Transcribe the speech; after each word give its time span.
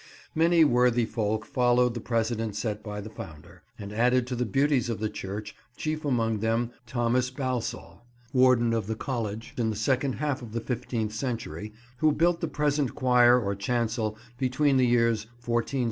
Many 0.33 0.63
worthy 0.65 1.05
folk 1.05 1.45
followed 1.45 1.93
the 1.93 1.99
precedent 1.99 2.55
set 2.55 2.81
by 2.83 3.01
the 3.01 3.09
founder, 3.11 3.61
and 3.77 3.93
added 3.93 4.25
to 4.25 4.35
the 4.35 4.47
beauties 4.47 4.89
of 4.89 4.99
the 4.99 5.11
church; 5.11 5.55
chief 5.77 6.03
among 6.03 6.39
them 6.39 6.71
Thomas 6.87 7.29
Balsall, 7.29 8.01
Warden 8.33 8.73
of 8.73 8.87
the 8.87 8.95
College 8.95 9.53
in 9.57 9.69
the 9.69 9.75
second 9.75 10.13
half 10.13 10.41
of 10.41 10.53
the 10.53 10.59
fifteenth 10.59 11.13
century, 11.13 11.73
who 11.97 12.11
built 12.11 12.41
the 12.41 12.47
present 12.47 12.95
choir 12.95 13.39
or 13.39 13.53
chancel 13.53 14.17
between 14.39 14.77
the 14.77 14.87
years 14.87 15.27
1465–1490. 15.45 15.79